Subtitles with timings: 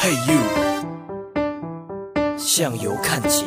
[0.00, 0.40] Hey you，
[2.38, 3.44] 向右看齐。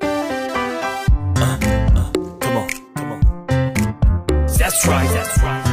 [0.00, 1.58] Uh,
[1.94, 3.20] uh, come on, come on.
[4.56, 5.64] That's right, that's right.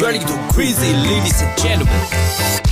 [0.00, 2.67] Ready to crazy, ladies and gentlemen.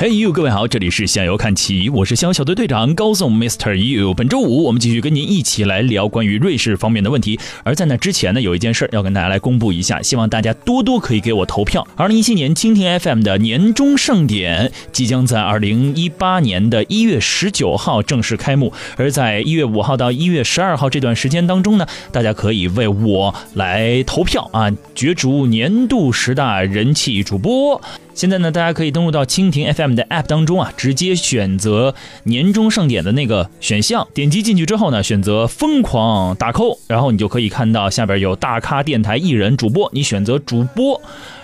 [0.00, 3.74] Hey you，各位好，这里是向右看齐，我是小小队队长高颂 Mr.
[3.74, 4.14] You。
[4.14, 7.36] 本周五我们继续跟您一起来聊关于瑞士方面的问题。
[7.64, 11.84] 而在那之前呢，有一件事要跟大家来公布一下，希望大家多多可以给我投票。
[11.96, 27.82] 二零一七年蜻蜓 FM 的年终盛典即将在二零一八年的一月十九号正式开幕，而在一月五号到一月十二号这段时间当中呢，大家可以为我来投票啊，角逐年度十大人气主播。
[28.14, 31.94] 现在呢，大家可以登录到蜻蜓 FM 的 App 当中啊，直接选择
[32.24, 41.00] 年终盛典的那个选项，点击进去之后呢，选择疯狂打 call，然后你就可以看到下边有大咖电台艺人主播，你选择主播。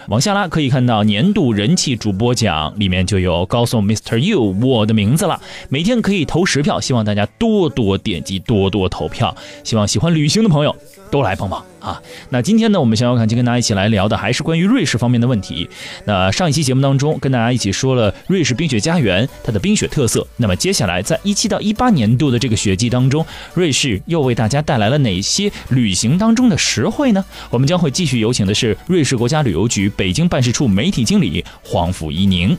[0.08, 4.18] 往下拉可以看到年度人气主播奖，里面就有高颂 Mr.
[4.18, 5.40] You 我的名字了。
[5.70, 9.34] 每天可以投十票，希望大家多多点击，多多投票。
[9.62, 10.76] 希望喜欢旅行的朋友
[11.10, 12.00] 都来帮忙啊！
[12.28, 15.68] 那今天呢，我们想要看就跟大家一起来聊的还是关于瑞士方面的问题。
[16.04, 20.26] 那上一期节目当中跟大家一起说了瑞士冰雪家园它的冰雪特色。
[20.36, 27.24] 那么接下来在一七到一八年度的这个雪季当中，瑞士又为大家带来了哪些旅行当中的实惠呢？
[27.50, 32.56] 我们将会继续有请的是瑞士国家旅游局北京办事处媒体经理黄甫一宁。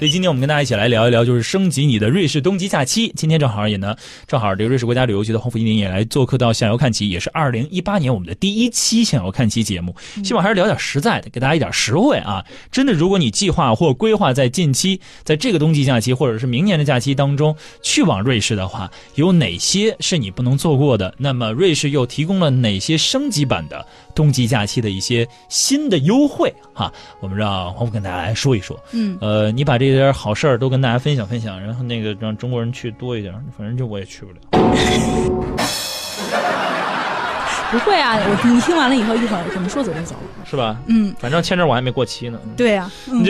[0.00, 3.12] 所以今天我们跟大家一起来聊一聊，就是升级你的瑞士冬季假期。
[3.14, 3.94] 今天正好也呢，
[4.26, 9.94] 正好这个瑞士国家旅游局的黄福一宁也来做客到向游看齐，也是二零一八年我们的第一期向游看齐节目。
[10.24, 12.42] 希望还是聊点实在的，给大家一点实惠啊！
[12.72, 21.14] 真的，如果你计划或规划在近期，在这个冬季假期或者是明年的假期当中去往瑞士的话，有哪些是你不能错过的？
[21.18, 26.50] 那么瑞士又提供了哪些升级版的冬季假期的一些新的优惠？
[26.72, 28.82] 哈，我们让黄福跟大家来说一说。
[28.92, 34.38] 嗯，呃，你把这点好事儿都跟大家分享分享，然后那个让中国人去多一点，反正就我也去不了。
[37.70, 40.44] 不会啊，我你听完了以后，一会儿怎么说走就走了。
[40.44, 40.76] 是吧？
[40.88, 42.36] 嗯，反正签证我还没过期呢。
[42.56, 43.24] 对啊，嗯、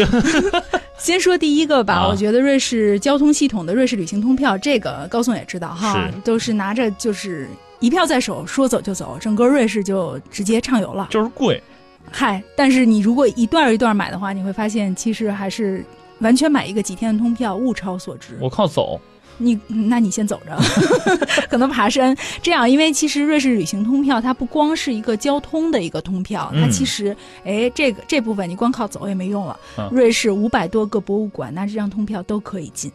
[0.96, 7.50] 先说第一个吧，啊我觉得瑞士交通系统的瑞士旅行通票，这个高颂也知道哈是，都是拿着就是
[7.80, 11.08] 一票在手，说走就走，整个瑞士就直接畅游了。
[11.10, 11.62] 就是贵，
[12.10, 15.84] 嗨，但是你如果一段儿一段儿买的话，你会发现其实还是
[16.20, 18.38] 完全买一个几天的通票物超所值。
[18.40, 19.00] 我靠走。
[19.42, 20.54] 你那你先走着，
[21.48, 29.58] 可能爬山这样，因为其实瑞士旅行通票它不光是一个交通的一个通票，它嗯其实哎这个这部分你光靠走也没用了。
[29.78, 32.92] 嗯瑞士五百多个博物馆那这张通票都可以进，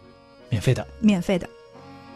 [0.50, 1.50] 免费的，免费的。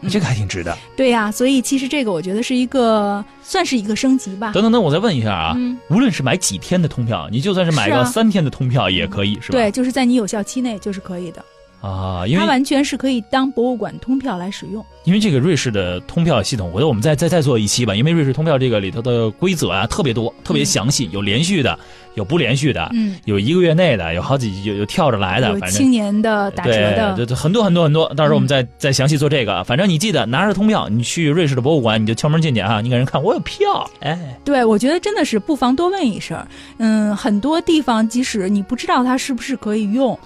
[0.02, 0.76] 嗯这个还挺值的。
[0.96, 4.52] 对呀、所以其实这个我觉得是一个算是一个升级吧。
[4.52, 9.52] 等等等，我再问一下啊，嗯，无论是买几天的通票，你就算是买个三天的通票也可以，是吧？
[9.52, 11.44] 对，就是在你有效期内就是可以的，
[11.80, 14.84] 啊，因为它完全是可以当博物馆通票来使用。
[15.04, 17.94] 因为这个瑞士的通票系统，回头我们再再再做一期吧。
[17.94, 21.78] 因为瑞士通票这个里头的规则啊特别多，特别详细，有连续的，
[22.14, 28.12] 有不连续的，嗯，有一个月内的，有好几有有跳着来的，有反正青年的打折的，对对对，很多很多很多。
[28.14, 29.62] 到时候我们嗯再、再详细做这个。
[29.64, 36.44] 反正你记得拿着通票，你去瑞士的博物馆，你就敲门进去啊，你给人看我有票，哎，对，我觉得真的是不妨多问一声。
[36.78, 40.18] 嗯，很多地方即使你不知道它是不是可以用，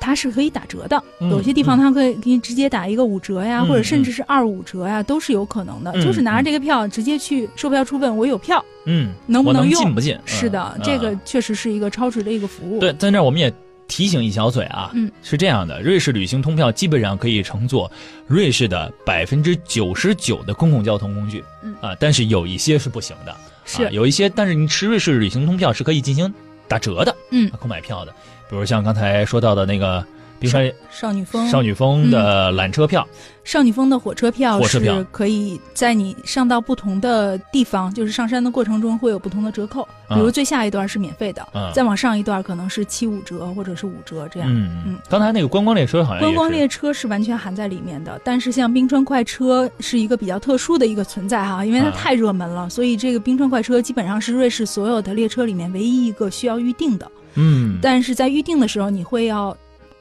[0.00, 1.00] 它是可以打折的。
[1.20, 5.92] 嗯有些地方它可以给你直接打一个五折呀，嗯或者甚至是二五折呀，都是有可能的。
[5.94, 10.18] 嗯就是拿着这个票直接去售票处问我有票，嗯，能不能用进不进？
[10.24, 12.80] 是的，嗯这个嗯确实是一个超值的一个服务。
[12.80, 13.52] 对，在那儿我们也
[13.86, 17.90] 提醒一小嘴啊，嗯，是这样的，瑞士旅行通票基本上可以乘坐
[18.26, 26.32] 瑞士的百分之九十九的公共交通工具，嗯啊，但是有一些是不行的，是啊、有一些，但是你持瑞士旅行通票是可以进行
[26.70, 27.50] 打折的，嗯。
[27.50, 28.12] 啊，购买票的，
[28.48, 30.04] 比如像刚才说到的那个
[30.40, 33.06] 冰川少女峰，少女峰的缆车票，
[33.44, 34.98] 少女峰的火车票火车票。
[34.98, 41.70] 是可以在你上到不同的地方，就是上山的过程中会有不同的折扣，比如啊最下一段是免费的，嗯。
[41.74, 44.48] 再往上一段可能是七五折或者是五折这样。
[44.50, 57.10] 嗯嗯刚才那个观光列车好像观光列车是完全含在里面的，但是像冰川快车是一个比较特殊的一个存在哈，因为它啊太热门了，所以这个冰川快车基本上是瑞士所有的列车里面唯一一个需要预定的。
[57.34, 59.56] 嗯，但是在预定的时候，你会要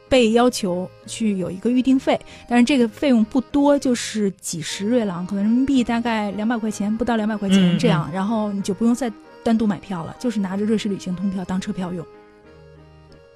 [0.09, 9.11] 被要求去有一个预定费，但是这个费用不多，就是几十瑞郎，可能人民币大概两百块钱，不到两百块嗯钱这样，然后你就不用再
[9.43, 12.05] 单独买票了，就是拿着瑞士旅行通票当车票用。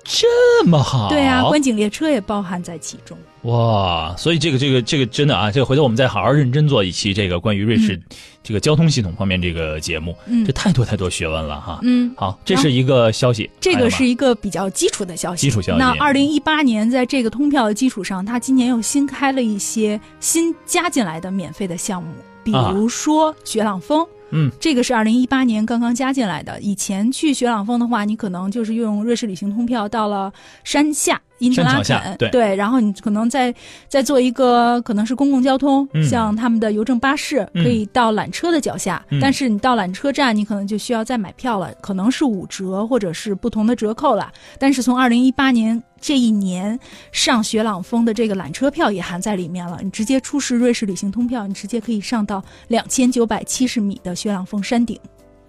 [0.04, 3.18] 这么好，对啊，观景列车也包含在其中。
[3.44, 8.02] 哇，所以这个这个这个真的啊，这个回头我们再好好认真做一期这个关于瑞士
[8.42, 11.80] 这个交通系统方面这个节目，嗯这太多太多学问了哈。
[11.84, 15.42] 嗯，好，这是一个消息，这个是一个比较基础的消息。
[15.42, 22.10] 基础消息那二零一八年在这个通票的基础上，它今年又新开了一些新加进来的免费的项目，
[22.46, 24.06] 比如说雪朗峰。
[24.36, 26.60] 嗯，这个是二零一八年刚刚加进来的。
[26.60, 33.54] 以前去雪朗峰的话，你可能就是用瑞士旅行通票到了山下因特拉肯，对然后你可能再
[33.88, 39.04] 再做一个可能是公共交通，嗯像他们的邮政巴士，嗯可以到缆车的脚下。
[39.10, 44.32] 嗯但是你到缆车站，你可能就需要再买票了，可能是五折或者是不同的折扣了。
[44.58, 46.80] 但是从二零一八年这一年
[47.12, 55.00] 上雪朗峰的这个缆车票也含在里面了，你直接出示瑞士旅行通票，你直接可以上到两千九百七十米的雪朗峰山顶。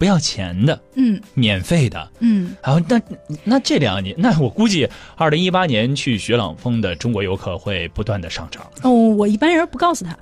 [0.04, 2.10] 不要钱的，嗯免费的。
[2.20, 3.00] 嗯，然后，那
[3.42, 4.86] 那这两年，那我估计
[5.16, 8.62] 二零一八年去雪朗峰的中国游客会不断的上涨。
[8.82, 10.14] 哦，我一般人不告诉他，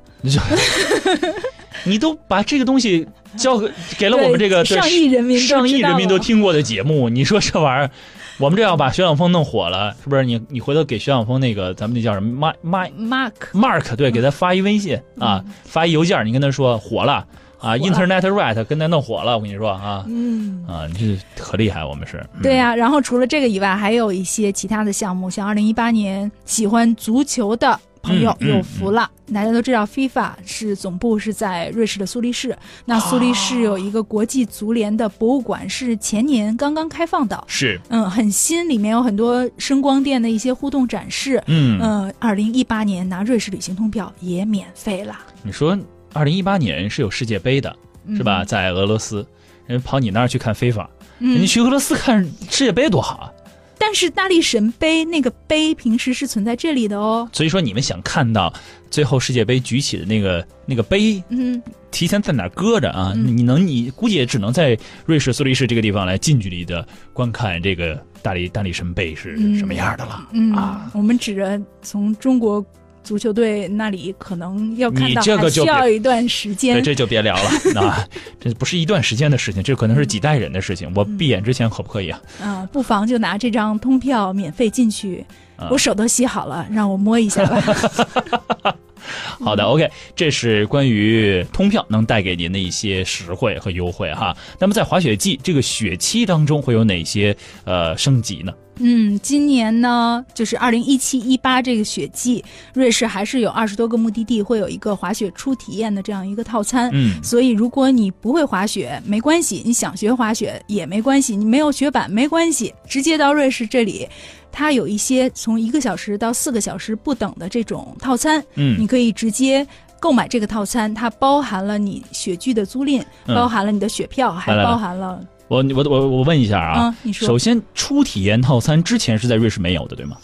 [1.82, 3.05] 你 都把这个东西
[3.37, 3.69] 交给
[3.99, 7.90] 给了我们这个对上亿人民上亿人民都听过的节目， 你说这玩意儿，
[8.38, 10.25] 我们这要把雪朗峰弄火了，是不是？
[10.25, 13.32] 你你回头给雪朗峰那个咱们那叫什么 Mark Mark。
[13.52, 17.26] Mark 对，给他发一微信啊，发一邮件，你跟他说火了
[17.62, 22.19] 啊，Internet Right 跟他弄火了，我跟你说啊嗯，啊，你这可厉害，我们是。
[22.35, 29.09] 嗯对呀、然后除了这个以外，还有一些其他的项目，像二零一八年喜欢足球的朋友有福了。
[29.32, 32.55] 大家都知道，FIFA 是总部是在瑞士的苏黎世，
[32.85, 37.43] 那苏黎世有一个国际足联的博物馆，是前年刚刚开放的。
[37.47, 41.43] 是，嗯，很新，里面有很多声光电的一些互动展示。
[41.47, 45.79] 嗯，嗯，二零一八年拿瑞士旅行通票也免费了，你说
[46.12, 47.75] 二零一八年是有世界杯的，
[48.17, 48.44] 是吧？
[48.44, 49.26] 在俄罗斯，
[49.67, 50.88] 人跑你那儿去看非法，
[51.19, 53.32] 人家嗯，去俄罗斯看世界杯多好啊！
[53.79, 57.29] 但是大力神杯那个杯平时是存在这里的哦。
[57.32, 58.53] 所以说你们想看到
[58.91, 61.61] 最后世界杯举起的那个那个杯，嗯，
[61.91, 63.12] 提前在哪儿搁着啊？
[63.17, 70.88] 嗯你能你估计也只能在瑞士苏黎世这个地方来近距离的观看这个大力大力神杯是嗯什么样的了、嗯，啊！
[70.94, 72.65] 我们指着从中国
[73.03, 76.83] 足球队那里，可能要看到还需这个就别要一段时对，间。
[76.83, 78.07] 这就别聊了啊！
[78.41, 80.91] 这不是一段时间的事情，这可能是几代人的事情。
[80.95, 82.21] 我闭眼之前可不可以啊？
[82.41, 85.25] 啊、不妨就拿这张通票免费进去。
[85.57, 87.63] 啊我手都洗好了，让我摸一下吧。
[89.41, 94.37] 好的，OK，这是关于通票能带给您的一些实惠和优惠哈。
[94.61, 98.53] 那么在滑雪季这个雪期当中会有哪些呃升级呢？
[98.84, 102.44] 嗯，今年呢，就是二零一七一八这个雪季，
[102.75, 106.90] 瑞士还是有二十多个目的地会有一个滑雪初体验的这样一个套餐。
[106.93, 114.08] 嗯，所以，如果你不会滑雪，没关系；你想学滑雪也没关系；你没有雪板没关系，直接到瑞士这里，
[114.50, 119.67] 它有一些从一个小时到四个小时不等的这种套餐，嗯你可以直接。
[120.00, 130.17] 购买这个套餐，它包含了你雪具的租赁，嗯包含了你的雪票，还包含了我我我我问一下啊，啊，你说首先初体验套餐之前是在瑞士没有的，对吗？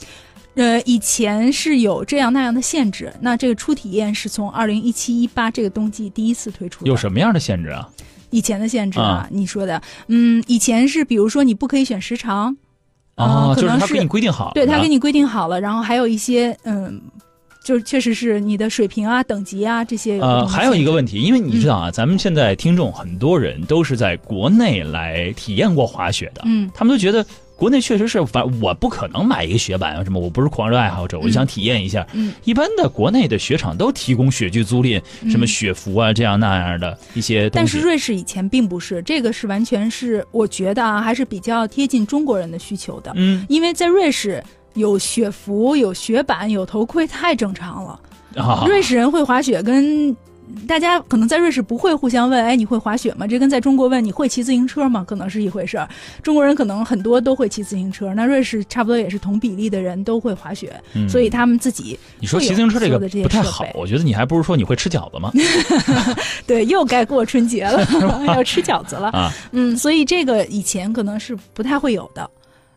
[0.55, 6.89] 呃，以前是有这样那样的限制，那这个初体验是从二零一七一八这个冬季第一次推出的。
[6.89, 7.87] 有什么样的限制啊？
[8.31, 9.29] 以前的限制啊啊？
[9.31, 12.57] 你说的，嗯，以前是比如说你不可以选时长，
[13.15, 17.01] 啊，就是他给你规定好了，对他给你规定好了，然后还有一些嗯，
[17.69, 27.23] 就是确实是你的水平啊、等级啊这些呃，还有一个问题，因为你知道啊，咱们现在听众很多人都是在国内来体验过滑雪的，嗯他们都觉得
[27.57, 32.07] 国内确实是，反我不可能买一个雪板啊什么，我不是狂热爱好者，我就想体验一下。
[32.15, 34.99] 嗯一般的国内的雪场都提供雪具租赁，
[35.31, 37.81] 什么雪服啊这样那样的一些东但是。
[37.81, 44.43] 瑞士以前并不是，这个是完全是我觉得啊，还是比较贴近中国人的需求的，嗯因为在瑞士。
[44.75, 48.01] 有雪服、有雪板、有头盔，太正常了。
[48.37, 50.15] 啊，瑞士人会滑雪，跟
[50.67, 53.27] 大家可能在瑞士不会互相问，哎，你会滑雪吗？
[53.27, 55.05] 这跟在中国问你会骑自行车吗？
[55.07, 55.89] 可能是一回事儿。
[56.23, 65.33] 中国人可能很多都会骑自行车，那瑞士差不多也是同比例的人都会滑雪，嗯所以他们自己你说骑自行车这个不太好，我觉得你还不如说你会吃饺子吗？
[66.47, 67.85] 对又该过春节了，
[68.29, 69.09] 要吃饺子了。
[69.09, 72.31] 啊，嗯，所以这个以前可能是不太会有的。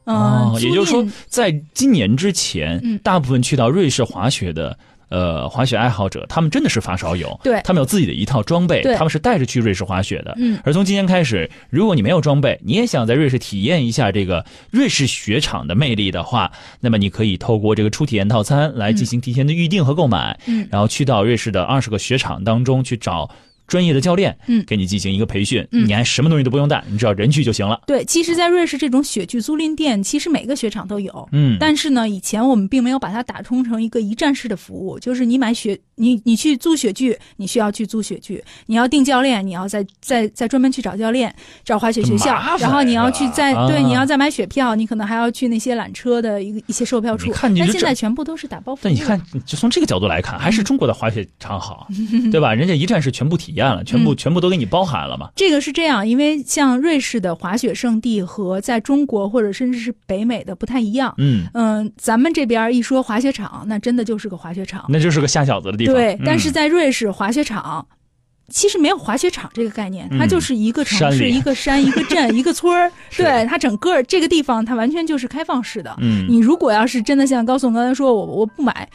[0.05, 3.00] 嗯、哦，也就是说，在今年之前，嗯。
[3.03, 4.77] 大部分去到瑞士滑雪的
[5.10, 7.62] 呃滑雪爱好者，他们真的是发烧友，对。
[7.63, 10.34] 他们有自己的一套装备，他们是带着去瑞士滑雪的。
[10.38, 10.60] 嗯。
[10.63, 20.67] 而从今年开始，如果你没有装备，你也想在瑞士体验一下这个瑞士雪场的魅力的话，那么你可以透过这个初体验套餐来进行提前的预定和购买，嗯。
[20.72, 23.29] 然后去到瑞士的二十个雪场当中去找
[23.71, 27.79] 专业的教练，嗯给你进行一个培训，嗯你还什么东西都不用带，你只要人去就行了。
[27.87, 31.29] 对，其实，在瑞士这种雪具租赁店，其实每个雪场都有。
[31.31, 47.27] 嗯，但是呢，以前我们并没有把它打通成一个一站式的服务，就是你买雪，你你去租雪具，你需要去租雪具，你要定教练，你要再再再专门去找教练，找滑雪学校，然后你要去再、啊对，你要再买雪票，你可能还要去那些缆车的一个一些售票处。
[47.27, 48.83] 你看你但现在全部都是打包服务。
[48.83, 51.87] 但你看，就从这个角度来看，还是中国的滑雪场好，
[52.31, 52.53] 对吧？
[52.53, 55.30] 人家一站式全部体验了，全部、嗯全部都给你包含了嘛。
[55.36, 61.13] 这个是这样，因为像瑞士的滑雪圣地和在中国或者甚至是北美的不太一样。
[61.18, 64.86] 嗯，嗯，咱们这边一说滑雪场，那真的就是个滑雪场。
[64.89, 65.96] 那就是个下饺子的地方。
[65.96, 67.86] 对，嗯但是在瑞士滑雪场。
[68.53, 72.91] 其实没有滑雪场这个概念，它嗯就是一个城市、一个山、一个镇、 一个村儿。
[73.15, 75.96] 对，它整个这个地方，它完全就是开放式的。
[76.01, 78.89] 嗯，你如果要是真的像高总刚才说，我我不买，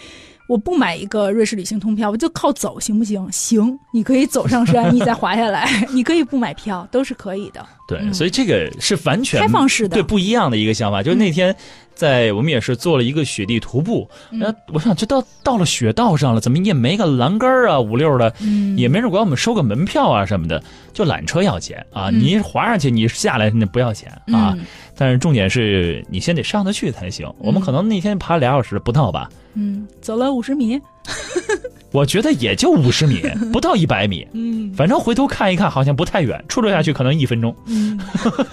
[0.48, 3.26] 我不买一个瑞士旅行通票，我就靠走行不行？
[3.32, 7.64] 行，你可以走上山， 你再滑下来，你可以不买票，都是可以的。
[7.88, 11.02] 对，嗯所以这个是完全开放式的对不一样的一个想法。
[11.02, 11.54] 就是那天
[11.96, 14.54] 在我们也是做了一个雪地徒步，嗯。
[14.72, 20.62] 我想这到到了雪道上了，怎么也没个栏杆儿啊五六的，嗯，也没人管我们收个门票啊什么的，
[20.92, 22.20] 就缆车要钱啊，嗯。
[22.20, 24.54] 你滑上去你下来那不要钱啊。
[24.56, 24.64] 嗯。
[24.94, 27.28] 但是重点是你先得上得去才行。
[27.38, 30.78] 我们可能那天爬俩小时不到吧，嗯，走了五十米，
[31.96, 34.26] 我觉得也就五十米，不到一百米。
[34.32, 37.56] 嗯 反正回头看一看，好像不太远，出溜下去可能一分钟。
[37.66, 37.98] 嗯，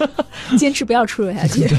[0.56, 1.68] 坚持不要出溜下去。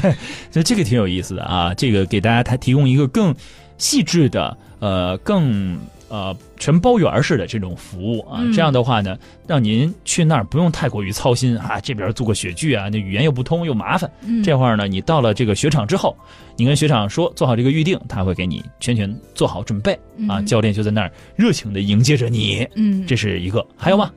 [0.52, 3.34] 所以这个挺有意思的啊，这个给大家它提供一个更
[3.78, 5.76] 细致的，呃，更
[6.08, 8.38] 呃全包圆式的这种服务啊。
[8.40, 14.10] 嗯这样的话呢，让您去那儿不用太过于操心啊，这边租个雪具啊，那语言又不通又麻烦。
[14.22, 16.16] 嗯，这会儿呢，你到了这个雪场之后，
[16.56, 19.92] 你跟雪场说做好这个预定，他会给你全权做好准备
[20.28, 22.66] 啊，嗯教练就在那儿热情的迎接着你。
[22.74, 24.10] 嗯，这是一个，还有吗？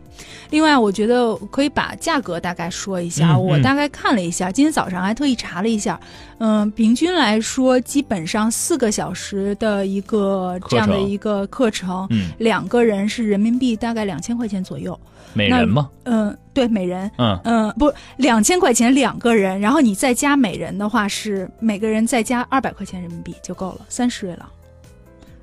[0.49, 3.33] 另外，我觉得可以把价格大概说一下。
[3.33, 5.97] 嗯嗯我大概看了一下，今天早上还特意查了一下，
[6.39, 14.99] 嗯、平均来说，基本上四个小时的一个这样的课程一个课程，嗯，两个人是人民币大概两千块钱左右。
[15.33, 15.89] 每人吗？
[16.03, 17.09] 嗯、对，每人。
[17.17, 24.49] 嗯，嗯，不，两千块钱两个人，然后你再加每人的话是每个人再加二百块钱人民币就够了，三十瑞郎。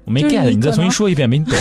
[0.04, 1.54] 我没就是 get，你再重新说一遍，没懂。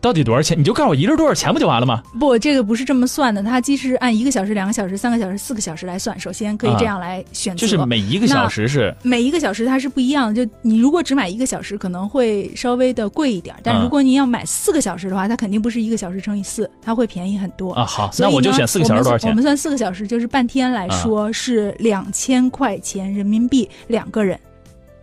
[0.00, 0.58] 到底多少钱？
[0.58, 2.02] 你就告诉我一人多少钱不就完了吗？
[2.18, 6.18] 不，这个不是这么算的，它既是按一个小时、两个小时、三个小时、四个小时来算。
[6.18, 10.44] 首先可以这样来选择，啊就是每一个小时是每一个小时它是不一样的。
[10.44, 17.72] 就你如果只买一个小时，可能会稍微的贵一点，但啊如果你要买四个小时的话，它肯定不是一个小时乘以四，它会便宜很多。
[17.72, 19.34] 啊，好，那我就选四个小时多少钱我？
[19.34, 24.38] 们算四个小时，就是半天来说是两千块钱人民币两个人，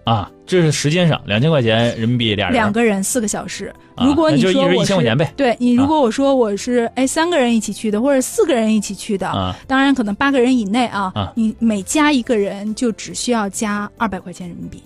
[0.06, 3.74] 啊，这是时间上两千块钱人民币俩人，两个人四个小时。
[3.96, 5.34] 啊如果你那就一人说我是一千块钱呗。
[5.38, 9.56] 对你如果我说我是哎三个人一起去的，或者四个人一起去的，啊。
[9.68, 11.34] 当然可能八个人以内啊，啊。
[11.36, 14.84] 你每加一个人就只需要加二百块钱人民币。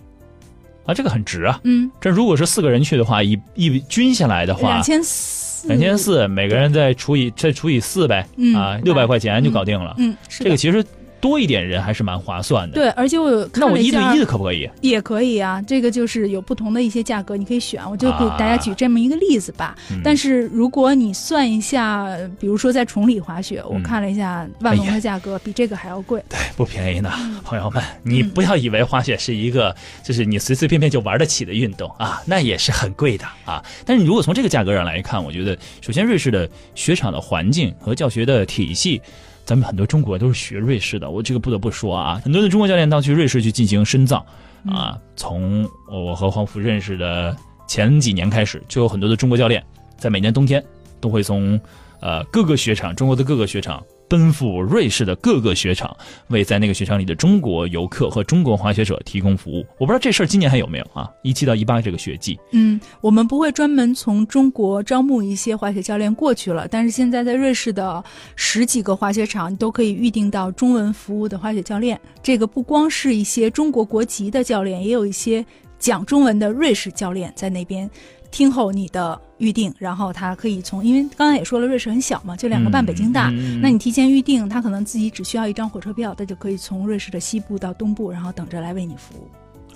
[0.86, 1.60] 啊，这个很值啊。
[1.64, 8.56] 嗯，这如果是四个人去的话，一一均下来的话两，千四，两千四，每个人再除以再除以四呗，嗯。
[8.56, 9.96] 啊，六百块钱就搞定了。
[9.98, 10.86] 嗯，是这个其实
[11.22, 14.70] 多一点人还是蛮划算的。，对，而且我有看那我一对一的可不可以？
[14.82, 17.82] 也可以啊，这个就是有不同的一些价格，你可以选。
[17.90, 19.76] 我就给大家举这么一个例子吧。
[19.92, 22.08] 嗯但是如果你算一下，
[22.40, 26.24] 比如说在崇礼滑雪，我嗯看了一下万隆哎的价格比这个还要贵。
[26.30, 33.64] 对不便宜呢，嗯朋友们，你不要以为滑雪是一个就是你随随便便就玩得起的运动啊，那也是很贵的啊。
[33.86, 39.02] 但是你如果从这个价格上来看，我觉得首先瑞士的雪场的环境和教学的体系。
[39.50, 44.24] 咱们很多中国都是学瑞士的，我这个不得不说啊，很多的中国教练到去瑞士去进行深造，
[44.68, 47.36] 啊，从我和黄福认识的
[47.68, 49.65] 前几年开始，就有很多的中国教练
[49.98, 50.63] 在每年冬天
[51.01, 51.60] 都会从
[52.00, 55.96] 呃各个雪场，中国的各个雪场奔赴瑞士的各个雪场，
[56.28, 59.63] 为在那个雪场里的中国游客和中国滑雪者提供服务。
[59.78, 61.08] 我不知道这事儿今年还有没有啊？
[61.22, 68.04] 一七到一八这个雪季，嗯，我们不会专门从中国招募一些滑雪教练过去了，但是现在在瑞士的
[68.36, 72.00] 十几个滑雪场，都可以预定到中文服务的滑雪教练。
[72.24, 75.46] 这个不光是一些中国国籍的教练，也有一些
[75.78, 77.89] 讲中文的瑞士教练在那边
[78.32, 83.30] 听候你的预定，然后他可以从，因为刚才也说了，瑞士很小嘛，就两个半北京大，
[83.62, 89.28] 那你提前预定，他可能自己只需要一张火车票，他就可以从瑞士的西部到东部，然后等着来为你服务。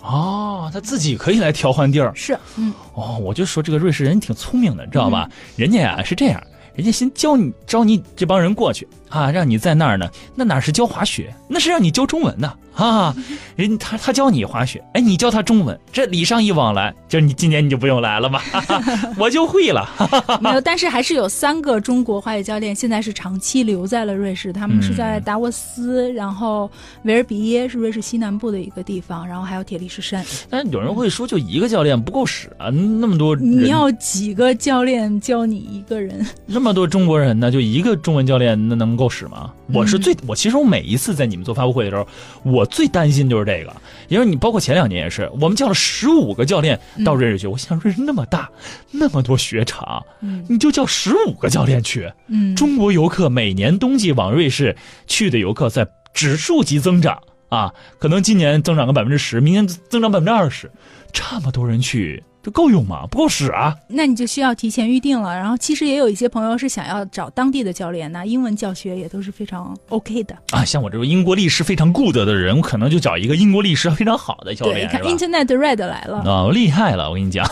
[0.02, 2.12] 哦，他自己可以来调换地儿。
[2.14, 5.30] 是，嗯，哦，我就说这个瑞士人挺聪明的，知道吧？
[5.56, 6.44] 人家呀是这样，
[6.76, 13.16] 人家先教你招你这帮人过去啊，让你在那儿呢，那哪是教滑雪，那是让你教中文呢啊。
[13.56, 18.42] 人他他教你滑雪，哎，你教他中文，这礼尚一往来，就是你今年你就不用来了吧，
[19.20, 19.88] 我就会了。
[20.42, 26.68] 没有，但是还是有三个中国滑雪教练现在是长期留在了瑞士，他们是在达沃斯，然后
[27.04, 30.26] 维尔比耶是瑞士西南部的一个地方，然后还有铁力士山。
[30.50, 36.26] 但是有人会说，就一个教练不够使啊，那么多，你要几个教练教你一个人？
[36.48, 39.54] 那么多中国人呢，就一个中文教练，那能够使吗？
[39.74, 42.08] 我是最，我其实我每一次在你们做发布会的时候，
[42.44, 43.76] 我最担心就是这个，
[44.08, 48.50] 因为你包括前两年也是，我们叫了十五个教练到瑞士去，我想瑞士那么大，
[48.92, 60.72] 那么多雪场，嗯你就叫十五个教练去，嗯，中国游客每年冬季往瑞士去的游客在指数级增长啊，可能今年增长个百分之十，明年增长百分之二十，
[61.12, 63.08] 这么多人去，这够用吗？
[63.10, 63.74] 不够使啊！
[63.88, 65.34] 那你就需要提前预定了。
[65.34, 70.38] 然后其实也有一些朋友是想要找当地的教练，那英文教学也都是非常 OK 的。
[70.52, 77.10] 啊，像我这种英国历史非常 good 的人，我可能就找一个英国历史非常好的教对，练，你看？Internet Red 来了，啊、厉害了！
[77.10, 77.50] 我跟你讲，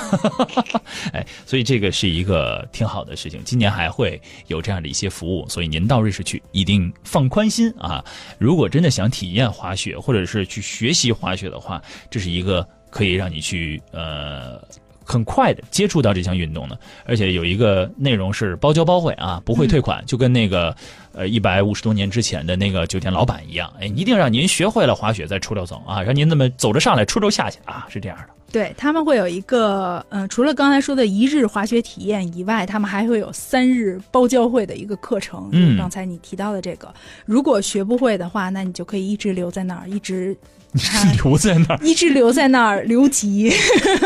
[1.13, 3.41] 哎，所以这个是一个挺好的事情。
[3.45, 8.03] 今年还会有这样的一些服务，所以您到瑞士去一定放宽心啊。
[8.37, 14.61] 如果真的想体验滑雪，或者是去学习滑雪的话，这是一个可以让你去呃。
[15.03, 20.75] 很快的接触到这项运动的，而且有一个内容是包教包会啊，不会退款，就跟那个
[21.13, 28.25] 呃一百五十多年之前的那个酒店老板一样，哎，一定让您学会了滑雪再出溜走啊，让您那么走着上来，出溜下去啊，是这样的。
[28.51, 35.47] 对他们会有一个，呃，除了刚才说的一日滑雪体验以外，他们还会有三日包教会的一个课程。
[35.53, 36.93] 嗯刚才你提到的这个，
[37.25, 40.35] 如果学不会的话，那你就可以一直留在那儿，一直
[41.23, 43.51] 留在那儿 一直留在那儿留级，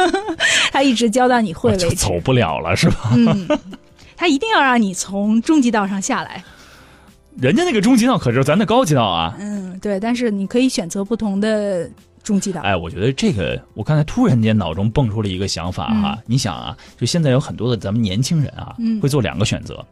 [0.72, 2.06] 他一直教到你会了就为止。
[2.06, 3.12] 走不了了，是吧？
[3.16, 3.48] 嗯，
[4.18, 6.44] 他一定要让你从中级道上下来。
[7.40, 9.36] 人家那个中级道可是咱的高级道啊！
[9.40, 11.90] 嗯，对，但是你可以选择不同的
[12.62, 19.86] 哎，我觉得这个，我刚才突然间脑中蹦出了一个想法哈、嗯你想啊，就现在有很多的咱们年轻人啊，嗯会做两个选择，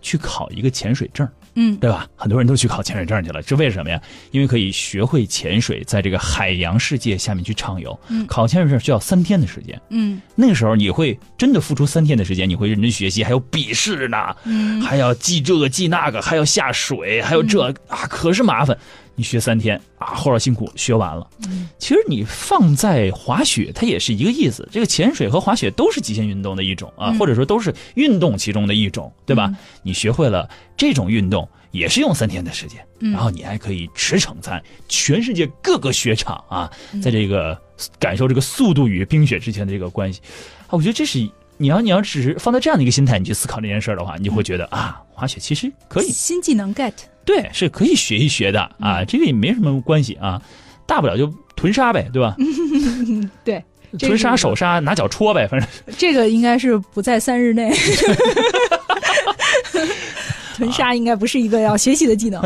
[0.00, 2.06] 去考一个潜水证，嗯对吧？
[2.14, 4.00] 很多人都去考潜水证去了，这为什么呀？
[4.30, 7.98] 因为可以学会潜水，在这个海洋世界下面去畅游。
[8.08, 18.76] 嗯考潜水证需要三天的时间，嗯那个时候你会真的付出三天的时间，你会认真学习，还有笔试呢，嗯还要记这个记那个，还要下水，还有这、啊，可是麻烦。
[19.20, 21.28] 你学三天啊，后边辛苦学完了。
[21.46, 24.66] 嗯其实你放在滑雪，它也是一个意思。
[24.72, 29.46] 这个潜水和滑雪都是极限运动的一种啊，嗯或者说都是运动其中的一种，对吧？
[29.48, 37.60] 嗯你学会了这种运动，也是用三天的时间，嗯然后你还可以驰骋在全世界各个雪场啊，嗯在这个
[37.98, 40.22] 感受这个速度与冰雪之间的这个关系
[40.68, 41.18] 啊，我觉得这是
[41.58, 46.92] 你要你要只是放在这样的一个心态，你去思考这件事儿的话，你就会觉得啊，滑雪其实可以，新技能 get。
[47.24, 50.40] 对，是可以学一学的啊，这个也没什么关系啊，
[50.86, 52.34] 大不了就囤沙呗，对吧？
[53.44, 53.62] 对，
[53.98, 57.72] 这囤沙手沙拿脚戳呗，反正这个应该是不在三日内。
[60.56, 62.42] 囤沙应该不是一个要学习的技能。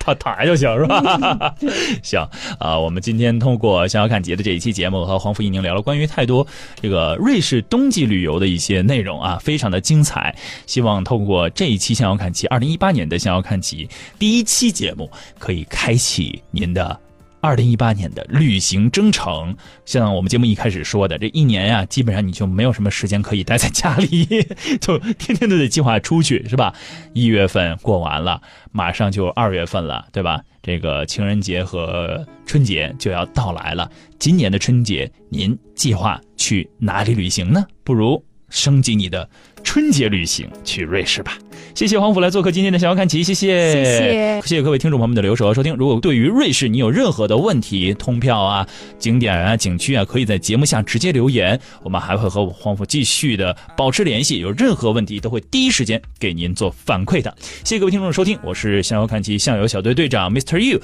[0.00, 1.54] 躺躺下就行是吧？
[2.02, 2.26] 行
[2.58, 6.44] 啊、我们今天通过逍遥看节的这一期节目和黄福一宁聊了关于太多
[6.80, 10.34] 这个瑞士冬季旅游的一些内容啊，非常的精彩。
[10.66, 16.98] 希望通过这一期逍遥看齐，二零一八年的逍遥看齐第一期节目，可以开启您的。
[17.40, 24.26] 二零一八年的旅行征程，像我们节目一开始说的，这一年呀、基本上你就没有什么时间可以待在家里，
[24.80, 26.74] 就天天都得计划出去，是吧？
[27.14, 28.40] 一月份过完了，
[28.72, 30.42] 马上就二月份了，对吧？
[30.62, 33.90] 这个情人节和春节就要到来了。
[34.18, 37.64] 今年的春节，您计划去哪里旅行呢？
[37.82, 39.26] 不如升级你的
[39.70, 41.38] 春节旅行，去瑞士吧。
[41.76, 45.72] 谢谢黄甫来做客今天的《小遥看齐》，谢谢，谢谢谢谢各位听众朋友们的留守和收听。
[45.76, 48.66] 如果对于瑞士你有任何的问题，通票啊、
[48.98, 54.40] 景点啊、景区啊，可以在节目下直接留言，我们还会和黄甫继续的保持联系。
[54.40, 57.32] 有任何问题都会第一时间给您做反馈的。
[57.62, 60.58] 谢谢各位听众的收听，我是向遥看齐向游小队队长 Mr.
[60.58, 60.80] You，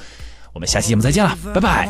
[0.52, 1.88] 我们下期节目再见了，拜拜。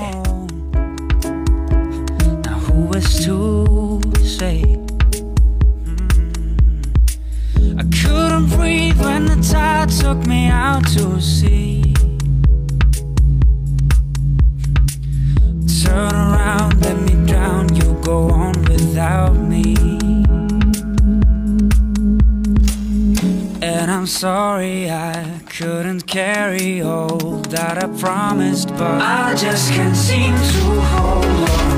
[7.79, 11.83] I couldn't breathe when the tide took me out to sea.
[15.85, 17.75] Turn around, let me drown.
[17.75, 19.75] You go on without me.
[23.61, 27.19] And I'm sorry I couldn't carry all
[27.51, 31.76] that I promised, but I just can't seem to hold on.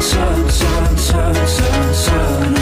[0.00, 2.61] sun, sun, sun, sun, sun.